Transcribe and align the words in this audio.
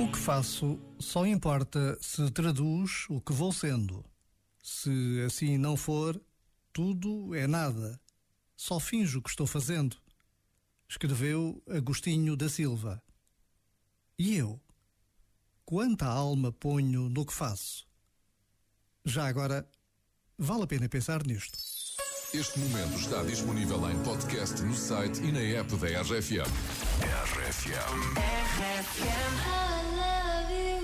O 0.00 0.08
que 0.12 0.16
faço 0.16 0.78
só 1.00 1.26
importa 1.26 1.98
se 2.00 2.30
traduz 2.30 3.06
o 3.08 3.20
que 3.20 3.32
vou 3.32 3.52
sendo. 3.52 4.04
Se 4.62 5.24
assim 5.26 5.58
não 5.58 5.76
for, 5.76 6.20
tudo 6.72 7.34
é 7.34 7.48
nada. 7.48 8.00
Só 8.56 8.78
finjo 8.78 9.20
que 9.20 9.28
estou 9.28 9.44
fazendo. 9.44 9.96
Escreveu 10.88 11.60
Agostinho 11.68 12.36
da 12.36 12.48
Silva. 12.48 13.02
E 14.16 14.36
eu? 14.36 14.60
Quanta 15.64 16.06
alma 16.06 16.52
ponho 16.52 17.08
no 17.08 17.26
que 17.26 17.32
faço? 17.34 17.84
Já 19.04 19.26
agora, 19.26 19.68
vale 20.38 20.62
a 20.62 20.66
pena 20.68 20.88
pensar 20.88 21.26
nisto. 21.26 21.58
Este 22.34 22.58
momento 22.58 22.98
está 22.98 23.22
disponível 23.22 23.90
em 23.90 23.98
podcast 24.00 24.60
no 24.62 24.74
site 24.74 25.18
e 25.22 25.32
na 25.32 25.40
app 25.58 25.74
da 25.76 25.86
RFM. 26.02 26.44
RFM. 27.00 28.18
I 29.46 29.82
love 29.96 30.52
you, 30.52 30.77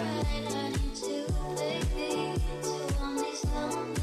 quite 0.00 0.08
alright, 0.08 0.56
I 0.56 0.70
need 0.70 0.94
to, 0.94 1.32
baby. 1.56 2.40
To 2.62 3.02
on 3.02 3.16
these 3.16 3.44
lonely 3.54 3.99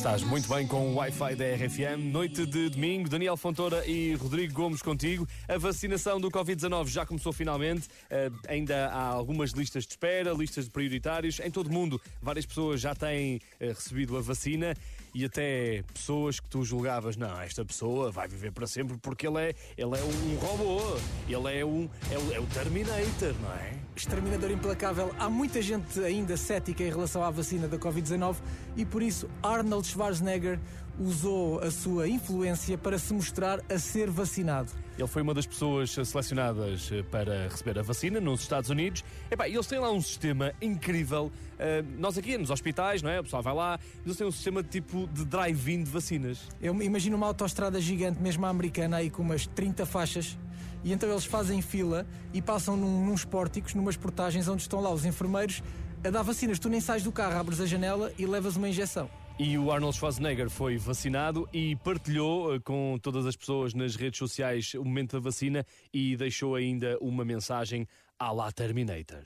Estás 0.00 0.22
muito 0.22 0.48
bem 0.48 0.66
com 0.66 0.92
o 0.92 0.94
Wi-Fi 0.94 1.36
da 1.36 1.44
RFM. 1.44 2.10
Noite 2.10 2.46
de 2.46 2.70
domingo, 2.70 3.06
Daniel 3.06 3.36
Fontoura 3.36 3.86
e 3.86 4.14
Rodrigo 4.14 4.54
Gomes 4.54 4.80
contigo. 4.80 5.28
A 5.46 5.58
vacinação 5.58 6.18
do 6.18 6.30
Covid-19 6.30 6.88
já 6.88 7.04
começou 7.04 7.34
finalmente. 7.34 7.86
Eh, 8.08 8.30
ainda 8.48 8.86
há 8.86 9.08
algumas 9.08 9.50
listas 9.50 9.84
de 9.84 9.90
espera, 9.90 10.32
listas 10.32 10.64
de 10.64 10.70
prioritários. 10.70 11.38
Em 11.38 11.50
todo 11.50 11.66
o 11.66 11.72
mundo, 11.72 12.00
várias 12.22 12.46
pessoas 12.46 12.80
já 12.80 12.94
têm 12.94 13.42
eh, 13.60 13.74
recebido 13.74 14.16
a 14.16 14.22
vacina 14.22 14.74
e 15.14 15.24
até 15.24 15.82
pessoas 15.92 16.38
que 16.40 16.48
tu 16.48 16.64
julgavas, 16.64 17.16
não, 17.16 17.40
esta 17.40 17.64
pessoa 17.64 18.10
vai 18.10 18.28
viver 18.28 18.52
para 18.52 18.66
sempre 18.66 18.96
porque 18.98 19.26
ele 19.26 19.38
é, 19.38 19.54
ele 19.76 19.98
é 19.98 20.02
um 20.02 20.36
robô, 20.36 20.80
ele 21.28 21.58
é, 21.58 21.64
um, 21.64 21.88
é, 22.10 22.36
é 22.36 22.40
o 22.40 22.46
Terminator, 22.46 23.34
não 23.42 23.52
é? 23.52 23.74
Exterminador 23.96 24.50
implacável. 24.50 25.14
Há 25.18 25.28
muita 25.28 25.60
gente 25.60 26.00
ainda 26.00 26.36
cética 26.36 26.82
em 26.82 26.90
relação 26.90 27.22
à 27.22 27.30
vacina 27.30 27.68
da 27.68 27.76
Covid-19 27.76 28.36
e 28.76 28.84
por 28.84 29.02
isso 29.02 29.28
Arnold 29.42 29.89
Schwarzenegger 29.90 30.58
usou 30.98 31.60
a 31.60 31.70
sua 31.70 32.08
influência 32.08 32.76
para 32.76 32.98
se 32.98 33.12
mostrar 33.14 33.60
a 33.68 33.78
ser 33.78 34.10
vacinado. 34.10 34.70
Ele 34.98 35.08
foi 35.08 35.22
uma 35.22 35.32
das 35.32 35.46
pessoas 35.46 35.90
selecionadas 35.90 36.90
eh, 36.92 37.02
para 37.02 37.48
receber 37.48 37.78
a 37.78 37.82
vacina 37.82 38.20
nos 38.20 38.42
Estados 38.42 38.68
Unidos. 38.68 39.02
Epá, 39.30 39.48
eles 39.48 39.66
têm 39.66 39.78
lá 39.78 39.90
um 39.90 40.00
sistema 40.00 40.52
incrível. 40.60 41.32
Eh, 41.58 41.82
nós 41.98 42.18
aqui 42.18 42.36
nos 42.36 42.50
hospitais, 42.50 43.00
não 43.00 43.10
é? 43.10 43.18
O 43.18 43.24
pessoal 43.24 43.42
vai 43.42 43.54
lá, 43.54 43.80
eles 44.04 44.16
têm 44.16 44.26
um 44.26 44.30
sistema 44.30 44.62
tipo 44.62 45.08
de 45.08 45.24
drive-in 45.24 45.84
de 45.84 45.90
vacinas. 45.90 46.40
Eu 46.60 46.74
imagino 46.82 47.16
uma 47.16 47.26
autoestrada 47.26 47.80
gigante, 47.80 48.20
mesmo 48.20 48.44
a 48.44 48.50
americana, 48.50 48.98
aí 48.98 49.08
com 49.08 49.22
umas 49.22 49.46
30 49.46 49.86
faixas. 49.86 50.38
E 50.84 50.92
então 50.92 51.08
eles 51.10 51.24
fazem 51.24 51.62
fila 51.62 52.06
e 52.32 52.42
passam 52.42 52.76
num, 52.76 53.06
nos 53.06 53.24
pórticos, 53.24 53.74
numas 53.74 53.96
portagens 53.96 54.48
onde 54.48 54.62
estão 54.62 54.80
lá 54.80 54.90
os 54.90 55.06
enfermeiros 55.06 55.62
a 56.04 56.10
dar 56.10 56.22
vacinas. 56.22 56.58
Tu 56.58 56.68
nem 56.68 56.80
sais 56.80 57.02
do 57.02 57.12
carro, 57.12 57.38
abres 57.38 57.60
a 57.60 57.66
janela 57.66 58.12
e 58.18 58.26
levas 58.26 58.56
uma 58.56 58.68
injeção. 58.68 59.08
E 59.42 59.56
o 59.56 59.72
Arnold 59.72 59.96
Schwarzenegger 59.96 60.50
foi 60.50 60.76
vacinado 60.76 61.48
e 61.50 61.74
partilhou 61.76 62.54
eh, 62.54 62.60
com 62.60 62.98
todas 63.00 63.24
as 63.24 63.34
pessoas 63.34 63.72
nas 63.72 63.96
redes 63.96 64.18
sociais 64.18 64.74
o 64.74 64.84
momento 64.84 65.12
da 65.12 65.18
vacina 65.18 65.64
e 65.94 66.14
deixou 66.14 66.54
ainda 66.54 66.98
uma 67.00 67.24
mensagem 67.24 67.88
à 68.18 68.30
la 68.32 68.52
Terminator. 68.52 69.22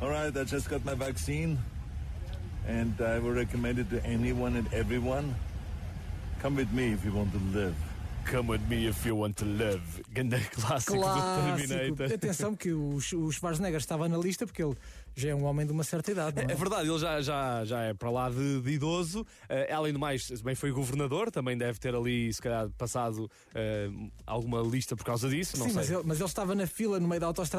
All 0.00 0.08
right, 0.08 0.38
I 0.38 0.44
just 0.44 0.68
got 0.68 0.84
my 0.84 0.94
vaccine, 0.94 1.58
and 2.68 2.94
I 3.00 3.18
will 3.18 3.34
recommend 3.34 3.80
it 3.80 3.90
to 3.90 3.96
anyone 4.06 4.56
and 4.56 4.72
everyone. 4.72 5.34
Come 6.40 6.54
with 6.54 6.72
me 6.72 6.92
if 6.92 7.04
you 7.04 7.12
want 7.12 7.32
to 7.32 7.40
live. 7.52 7.74
Come 8.30 8.50
with 8.52 8.62
me 8.68 8.88
if 8.88 9.06
you 9.06 9.16
want 9.16 9.34
to 9.36 9.44
live. 9.44 9.80
Ganda 10.10 10.38
clássico, 10.40 10.94
do 10.94 11.00
Clássico. 11.00 11.66
Terminator. 11.68 12.12
Atenção 12.12 12.56
que 12.56 12.72
o, 12.72 13.00
Sch- 13.00 13.12
o 13.14 13.30
Schwarzenegger 13.30 13.78
estava 13.78 14.08
na 14.08 14.18
lista 14.18 14.44
porque 14.46 14.62
ele 14.64 14.76
já 15.14 15.30
é 15.30 15.34
um 15.34 15.44
homem 15.44 15.64
de 15.64 15.70
uma 15.72 15.84
certa 15.84 16.10
idade. 16.10 16.42
Não 16.42 16.50
é? 16.50 16.52
É 16.52 16.54
verdade, 16.56 16.88
ele 16.90 16.98
já, 16.98 17.20
já, 17.22 17.64
já 17.64 17.82
é 17.82 17.94
para 17.94 18.10
lá 18.10 18.28
de, 18.28 18.60
de 18.60 18.70
idoso. 18.72 19.24
Eh, 19.48 19.72
além 19.72 19.92
do 19.92 19.98
mais, 20.00 20.28
bem 20.42 20.54
foi 20.56 20.72
governador, 20.72 21.30
também 21.30 21.56
deve 21.56 21.78
ter 21.78 21.94
ali, 21.94 22.32
se 22.32 22.42
calhar, 22.42 22.68
passado 22.76 23.30
eh, 23.54 23.88
alguma 24.26 24.60
lista 24.60 24.96
por 24.96 25.04
causa 25.04 25.28
disso. 25.30 25.56
Não 25.56 25.66
Sim, 25.66 25.70
sei. 25.72 25.80
mas 25.80 25.90
ele, 25.90 26.02
mas 26.04 26.18
ele 26.18 26.28
estava 26.28 26.54
na 26.54 26.66
fila 26.66 26.98
no 26.98 27.06
meio 27.06 27.20
da 27.20 27.28
autoestrada. 27.28 27.54